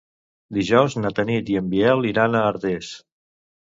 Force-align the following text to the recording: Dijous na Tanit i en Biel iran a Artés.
Dijous 0.57 0.95
na 1.03 1.11
Tanit 1.19 1.51
i 1.55 1.59
en 1.61 1.69
Biel 1.75 2.03
iran 2.13 2.39
a 2.41 2.45
Artés. 2.55 2.91